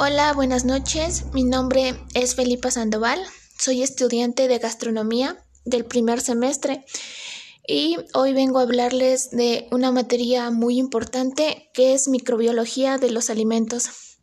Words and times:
Hola, 0.00 0.32
buenas 0.32 0.64
noches. 0.64 1.24
Mi 1.32 1.42
nombre 1.42 1.96
es 2.14 2.36
Felipa 2.36 2.70
Sandoval. 2.70 3.20
Soy 3.58 3.82
estudiante 3.82 4.46
de 4.46 4.58
gastronomía 4.58 5.44
del 5.64 5.84
primer 5.84 6.20
semestre 6.20 6.84
y 7.66 7.96
hoy 8.14 8.32
vengo 8.32 8.60
a 8.60 8.62
hablarles 8.62 9.32
de 9.32 9.66
una 9.72 9.90
materia 9.90 10.52
muy 10.52 10.78
importante 10.78 11.68
que 11.74 11.94
es 11.94 12.06
microbiología 12.06 12.98
de 12.98 13.10
los 13.10 13.28
alimentos. 13.28 14.18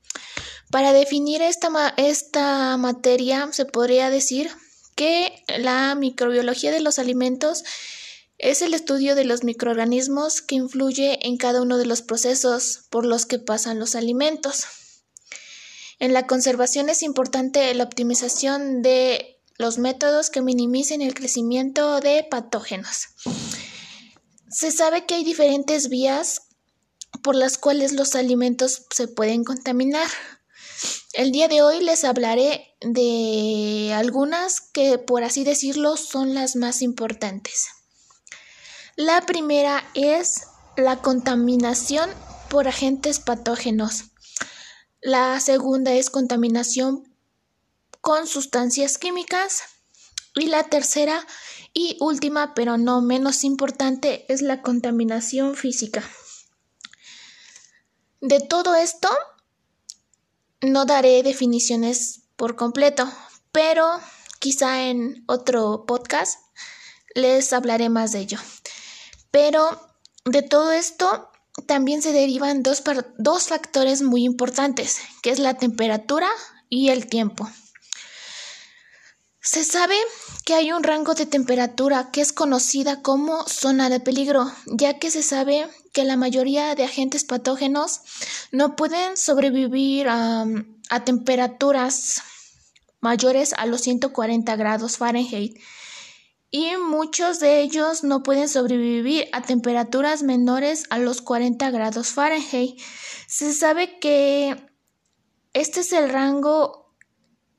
Para 0.72 0.94
definir 0.94 1.42
esta, 1.42 2.78
materia 2.78 3.50
se 3.52 3.66
podría 3.66 4.10
decir 4.10 4.50
que 4.96 5.44
la 5.58 5.94
microbiología 5.96 6.72
de 6.72 6.80
los 6.80 7.00
alimentos 7.00 7.66
es 8.38 8.62
el 8.62 8.74
estudio 8.74 9.14
de 9.14 9.26
los 9.26 9.44
microorganismos 9.44 10.42
que 10.42 10.56
influye 10.56 11.28
en 11.28 11.36
cada 11.36 11.62
uno 11.62 11.78
de 11.78 11.86
los 11.86 12.02
procesos 12.02 12.86
por 12.90 13.06
los 13.06 13.26
que 13.26 13.40
pasan 13.40 13.78
los 13.78 13.96
alimentos. 13.96 14.85
En 16.00 16.14
la 16.14 16.28
conservación 16.28 16.90
es 16.90 17.04
importante 17.04 17.74
la 17.74 17.84
optimización 17.84 18.82
de 18.82 19.40
los 19.58 19.78
métodos 19.78 20.30
que 20.30 20.42
minimicen 20.42 21.02
el 21.02 21.14
crecimiento 21.14 22.00
de 22.02 22.26
patógenos. 22.30 23.08
Se 24.50 24.72
sabe 24.72 25.06
que 25.06 25.16
hay 25.16 25.24
diferentes 25.24 25.90
vías 25.90 26.44
por 27.24 27.36
las 27.36 27.58
cuales 27.58 27.94
los 27.94 28.16
alimentos 28.16 28.86
se 28.90 29.08
pueden 29.08 29.44
contaminar. 29.44 30.08
El 31.14 31.32
día 31.32 31.48
de 31.48 31.62
hoy 31.62 31.80
les 31.82 32.04
hablaré 32.04 32.76
de 32.82 33.94
algunas 33.96 34.60
que, 34.60 34.98
por 34.98 35.24
así 35.24 35.46
decirlo, 35.46 35.96
son 35.96 36.34
las 36.34 36.58
más 36.58 36.82
importantes. 36.82 37.68
La 38.98 39.22
primera 39.26 39.84
es 39.94 40.44
la 40.76 41.02
contaminación 41.02 42.10
por 42.50 42.68
agentes 42.68 43.20
patógenos. 43.20 44.06
La 45.06 45.40
segunda 45.40 45.94
es 45.94 46.10
contaminación 46.10 47.08
con 48.02 48.26
sustancias 48.26 48.98
químicas. 48.98 49.62
Y 50.34 50.48
la 50.48 50.64
tercera 50.64 51.28
y 51.76 51.96
última, 52.00 52.56
pero 52.56 52.80
no 52.80 53.02
menos 53.02 53.44
importante, 53.44 54.26
es 54.34 54.42
la 54.42 54.64
contaminación 54.64 55.56
física. 55.56 56.04
De 58.20 58.40
todo 58.40 58.74
esto, 58.74 59.08
no 60.62 60.86
daré 60.86 61.22
definiciones 61.22 62.24
por 62.36 62.56
completo, 62.56 63.08
pero 63.52 63.88
quizá 64.40 64.86
en 64.88 65.24
otro 65.28 65.86
podcast 65.86 66.40
les 67.14 67.54
hablaré 67.54 67.90
más 67.90 68.12
de 68.12 68.22
ello. 68.22 68.40
Pero 69.30 69.88
de 70.26 70.42
todo 70.42 70.72
esto 70.72 71.30
también 71.68 72.02
se 72.02 72.12
derivan 72.12 72.64
dos, 72.64 72.84
dos 73.18 73.48
factores 73.48 74.02
muy 74.02 74.24
importantes, 74.24 75.00
que 75.22 75.30
es 75.30 75.40
la 75.40 75.56
temperatura 75.56 76.28
y 76.70 76.90
el 76.90 77.08
tiempo. 77.08 77.50
Se 79.42 79.64
sabe 79.64 79.96
que 80.44 80.56
hay 80.56 80.72
un 80.72 80.84
rango 80.84 81.14
de 81.14 81.28
temperatura 81.28 82.10
que 82.12 82.22
es 82.22 82.34
conocida 82.34 83.02
como 83.02 83.48
zona 83.48 83.90
de 83.90 84.00
peligro, 84.00 84.52
ya 84.66 84.98
que 84.98 85.12
se 85.12 85.22
sabe 85.22 85.68
que 85.94 86.04
la 86.04 86.18
mayoría 86.18 86.74
de 86.76 86.84
agentes 86.84 87.24
patógenos 87.24 88.02
no 88.52 88.76
pueden 88.76 89.16
sobrevivir 89.18 90.08
a, 90.10 90.46
a 90.90 91.04
temperaturas 91.06 92.24
mayores 93.02 93.54
a 93.54 93.68
los 93.68 93.82
140 93.82 94.56
grados 94.56 94.98
Fahrenheit 94.98 95.60
y 96.52 96.78
muchos 96.78 97.40
de 97.40 97.62
ellos 97.62 98.04
no 98.04 98.24
pueden 98.24 98.48
sobrevivir 98.48 99.28
a 99.34 99.42
temperaturas 99.42 100.24
menores 100.24 100.86
a 100.90 100.98
los 100.98 101.22
40 101.22 101.70
grados 101.72 102.10
Fahrenheit. 102.10 102.80
Se 103.28 103.54
sabe 103.54 104.00
que 104.00 104.56
este 105.54 105.82
es 105.82 105.94
el 105.94 106.10
rango 106.10 106.86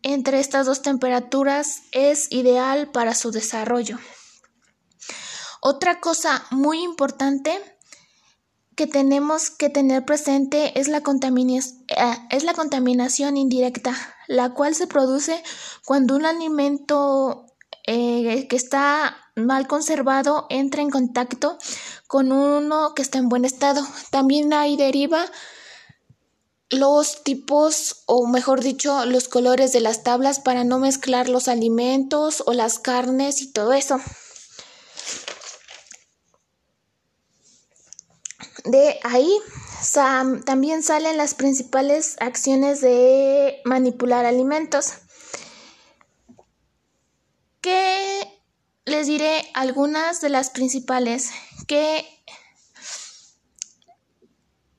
entre 0.03 0.39
estas 0.39 0.67
dos 0.67 0.83
temperaturas 0.83 1.83
es 1.91 2.31
ideal 2.31 2.91
para 2.93 3.15
su 3.15 3.33
desarrollo. 3.33 3.99
Otra 5.61 6.01
cosa 6.01 6.45
muy 6.51 6.83
importante 6.83 7.59
que 8.77 8.87
tenemos 8.87 9.51
que 9.51 9.69
tener 9.69 10.05
presente 10.05 10.79
es 10.79 10.87
la, 10.87 10.99
eh, 10.99 11.03
contaminación 12.55 13.37
indirecta, 13.37 13.97
la 14.29 14.51
cual 14.51 14.75
se 14.75 14.87
produce 14.87 15.43
cuando 15.85 16.15
un 16.15 16.27
alimento 16.27 17.47
eh, 17.87 18.49
que 18.49 18.57
está 18.57 19.17
mal 19.37 19.69
conservado 19.69 20.47
entra 20.51 20.83
en 20.83 20.91
contacto 20.91 21.57
con 22.09 22.33
uno 22.33 22.95
que 22.95 23.03
está 23.03 23.19
en 23.19 23.29
buen 23.29 23.45
estado. 23.45 23.87
También 24.11 24.53
ahí 24.53 24.77
deriva 24.77 25.25
los 26.69 27.23
tipos 27.23 28.03
o 28.07 28.27
mejor 28.27 28.61
dicho 28.61 29.05
los 29.05 29.29
colores 29.29 29.73
de 29.73 29.81
las 29.81 30.03
tablas 30.03 30.41
para 30.41 30.65
no 30.65 30.81
mezclar 30.81 31.29
los 31.29 31.47
alimentos 31.47 32.43
o 32.47 32.53
las 32.53 32.81
carnes 32.81 33.41
y 33.41 33.53
todo 33.53 33.73
eso. 33.73 34.01
De 38.65 38.99
ahí 39.05 39.31
también 40.45 40.83
salen 40.83 41.17
las 41.17 41.35
principales 41.35 42.17
acciones 42.19 42.81
de 42.81 43.61
manipular 43.65 44.27
alimentos. 44.27 44.95
que 47.67 48.41
les 48.97 49.09
diré 49.09 49.47
algunas 49.53 50.23
de 50.23 50.31
las 50.31 50.49
principales 50.49 51.31
que 51.67 52.07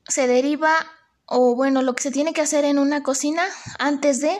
se 0.08 0.26
deriva 0.26 0.74
o 1.26 1.54
bueno, 1.54 1.82
lo 1.82 1.94
que 1.94 2.02
se 2.02 2.10
tiene 2.10 2.32
que 2.32 2.40
hacer 2.40 2.64
en 2.64 2.80
una 2.80 3.04
cocina 3.04 3.44
antes 3.78 4.20
de 4.20 4.36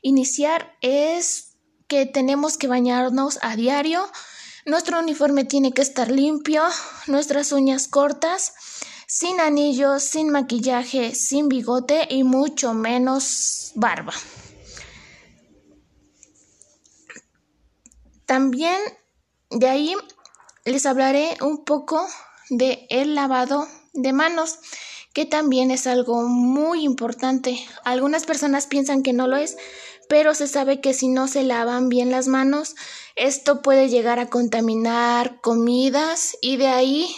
iniciar 0.00 0.76
es 0.80 1.52
que 1.86 2.04
tenemos 2.04 2.58
que 2.58 2.66
bañarnos 2.66 3.38
a 3.42 3.54
diario, 3.54 4.10
nuestro 4.66 4.98
uniforme 4.98 5.44
tiene 5.44 5.72
que 5.72 5.82
estar 5.82 6.10
limpio, 6.10 6.64
nuestras 7.06 7.52
uñas 7.52 7.86
cortas, 7.86 8.54
sin 9.06 9.38
anillos, 9.38 10.02
sin 10.02 10.30
maquillaje, 10.30 11.14
sin 11.14 11.48
bigote 11.48 12.08
y 12.10 12.24
mucho 12.24 12.74
menos 12.74 13.70
barba. 13.76 14.14
También 18.26 18.80
de 19.52 19.68
ahí 19.68 19.94
les 20.64 20.86
hablaré 20.86 21.36
un 21.40 21.64
poco 21.64 22.06
de 22.50 22.86
el 22.90 23.14
lavado 23.14 23.66
de 23.92 24.12
manos, 24.12 24.58
que 25.12 25.26
también 25.26 25.70
es 25.70 25.86
algo 25.86 26.22
muy 26.22 26.84
importante. 26.84 27.58
Algunas 27.84 28.24
personas 28.24 28.66
piensan 28.66 29.02
que 29.02 29.12
no 29.12 29.26
lo 29.26 29.36
es, 29.36 29.56
pero 30.08 30.34
se 30.34 30.48
sabe 30.48 30.80
que 30.80 30.94
si 30.94 31.08
no 31.08 31.28
se 31.28 31.42
lavan 31.42 31.88
bien 31.88 32.10
las 32.10 32.28
manos, 32.28 32.74
esto 33.16 33.62
puede 33.62 33.88
llegar 33.88 34.18
a 34.18 34.30
contaminar 34.30 35.40
comidas 35.40 36.36
y 36.40 36.56
de 36.56 36.68
ahí 36.68 37.14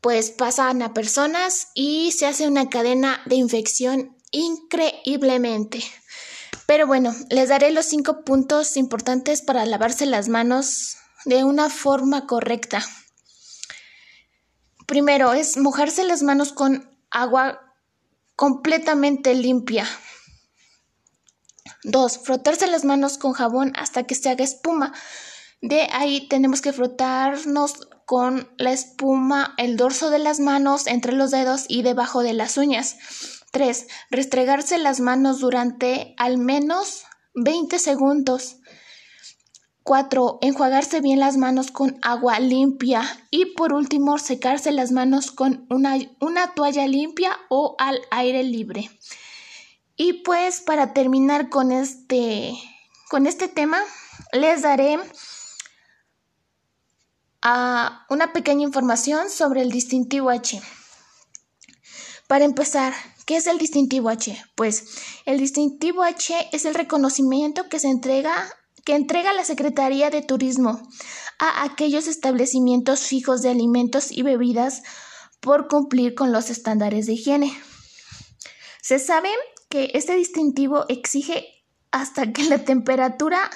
pues 0.00 0.30
pasan 0.30 0.82
a 0.82 0.92
personas 0.92 1.68
y 1.74 2.12
se 2.12 2.26
hace 2.26 2.46
una 2.46 2.68
cadena 2.68 3.22
de 3.24 3.36
infección 3.36 4.16
increíblemente. 4.32 5.82
Pero 6.66 6.86
bueno, 6.86 7.14
les 7.30 7.48
daré 7.48 7.70
los 7.70 7.86
cinco 7.86 8.24
puntos 8.24 8.76
importantes 8.76 9.42
para 9.42 9.66
lavarse 9.66 10.06
las 10.06 10.28
manos 10.28 10.96
de 11.24 11.44
una 11.44 11.68
forma 11.68 12.26
correcta. 12.26 12.84
Primero 14.86 15.32
es 15.32 15.56
mojarse 15.56 16.04
las 16.04 16.22
manos 16.22 16.52
con 16.52 16.90
agua 17.10 17.60
completamente 18.36 19.34
limpia. 19.34 19.86
Dos, 21.82 22.18
frotarse 22.18 22.66
las 22.66 22.84
manos 22.84 23.18
con 23.18 23.32
jabón 23.32 23.72
hasta 23.76 24.04
que 24.04 24.14
se 24.14 24.30
haga 24.30 24.44
espuma. 24.44 24.92
De 25.60 25.88
ahí 25.92 26.28
tenemos 26.28 26.60
que 26.60 26.72
frotarnos 26.72 27.88
con 28.06 28.50
la 28.58 28.72
espuma 28.72 29.54
el 29.56 29.76
dorso 29.76 30.10
de 30.10 30.18
las 30.18 30.40
manos, 30.40 30.86
entre 30.86 31.12
los 31.12 31.30
dedos 31.30 31.64
y 31.68 31.82
debajo 31.82 32.22
de 32.22 32.34
las 32.34 32.56
uñas. 32.58 32.96
3. 33.54 33.86
Restregarse 34.10 34.78
las 34.78 34.98
manos 34.98 35.38
durante 35.38 36.14
al 36.18 36.38
menos 36.38 37.04
20 37.34 37.78
segundos. 37.78 38.56
4. 39.84 40.38
Enjuagarse 40.42 41.00
bien 41.00 41.20
las 41.20 41.36
manos 41.36 41.70
con 41.70 41.96
agua 42.02 42.40
limpia. 42.40 43.02
Y 43.30 43.54
por 43.54 43.72
último, 43.72 44.18
secarse 44.18 44.72
las 44.72 44.90
manos 44.90 45.30
con 45.30 45.66
una, 45.70 45.96
una 46.20 46.52
toalla 46.54 46.86
limpia 46.88 47.38
o 47.48 47.76
al 47.78 48.00
aire 48.10 48.42
libre. 48.42 48.90
Y 49.96 50.24
pues 50.24 50.60
para 50.60 50.92
terminar 50.92 51.48
con 51.48 51.70
este, 51.70 52.54
con 53.08 53.26
este 53.28 53.46
tema, 53.46 53.78
les 54.32 54.62
daré 54.62 54.98
ah, 57.42 58.04
una 58.10 58.32
pequeña 58.32 58.64
información 58.64 59.30
sobre 59.30 59.62
el 59.62 59.70
distintivo 59.70 60.30
H. 60.30 60.60
Para 62.34 62.46
empezar, 62.46 62.92
¿qué 63.26 63.36
es 63.36 63.46
el 63.46 63.58
distintivo 63.58 64.08
H? 64.08 64.36
Pues 64.56 64.86
el 65.24 65.38
distintivo 65.38 66.02
H 66.02 66.34
es 66.50 66.64
el 66.64 66.74
reconocimiento 66.74 67.68
que 67.68 67.78
se 67.78 67.86
entrega 67.86 68.34
que 68.84 68.96
entrega 68.96 69.32
la 69.32 69.44
Secretaría 69.44 70.10
de 70.10 70.20
Turismo 70.20 70.82
a 71.38 71.62
aquellos 71.62 72.08
establecimientos 72.08 73.02
fijos 73.02 73.40
de 73.40 73.50
alimentos 73.50 74.10
y 74.10 74.22
bebidas 74.22 74.82
por 75.38 75.68
cumplir 75.68 76.16
con 76.16 76.32
los 76.32 76.50
estándares 76.50 77.06
de 77.06 77.12
higiene. 77.12 77.56
Se 78.82 78.98
sabe 78.98 79.30
que 79.68 79.92
este 79.94 80.16
distintivo 80.16 80.86
exige 80.88 81.46
hasta 81.92 82.32
que 82.32 82.42
la 82.46 82.64
temperatura, 82.64 83.48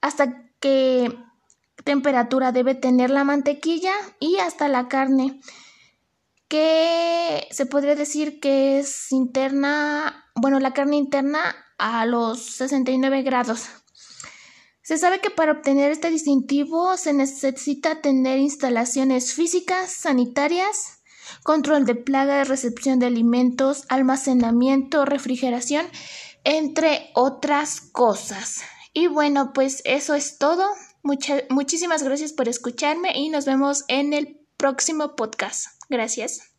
hasta 0.00 0.50
que 0.58 1.16
temperatura 1.84 2.50
debe 2.50 2.74
tener 2.74 3.10
la 3.10 3.22
mantequilla 3.22 3.94
y 4.18 4.38
hasta 4.38 4.66
la 4.66 4.88
carne, 4.88 5.38
que 6.48 7.23
se 7.54 7.66
podría 7.66 7.94
decir 7.94 8.40
que 8.40 8.78
es 8.80 9.12
interna, 9.12 10.30
bueno, 10.34 10.58
la 10.58 10.72
carne 10.72 10.96
interna 10.96 11.54
a 11.78 12.04
los 12.04 12.40
69 12.40 13.22
grados. 13.22 13.66
Se 14.82 14.98
sabe 14.98 15.20
que 15.20 15.30
para 15.30 15.52
obtener 15.52 15.90
este 15.90 16.10
distintivo 16.10 16.96
se 16.96 17.12
necesita 17.12 18.00
tener 18.00 18.38
instalaciones 18.38 19.32
físicas, 19.32 19.90
sanitarias, 19.92 20.98
control 21.42 21.86
de 21.86 21.94
plaga, 21.94 22.44
recepción 22.44 22.98
de 22.98 23.06
alimentos, 23.06 23.84
almacenamiento, 23.88 25.04
refrigeración, 25.04 25.86
entre 26.42 27.10
otras 27.14 27.80
cosas. 27.80 28.62
Y 28.92 29.06
bueno, 29.06 29.52
pues 29.54 29.80
eso 29.84 30.14
es 30.14 30.38
todo. 30.38 30.66
muchísimas 31.50 32.02
gracias 32.02 32.32
por 32.32 32.48
escucharme 32.48 33.12
y 33.14 33.28
nos 33.28 33.44
vemos 33.44 33.84
en 33.88 34.12
el 34.12 34.40
próximo 34.56 35.16
podcast. 35.16 35.68
Gracias. 35.88 36.53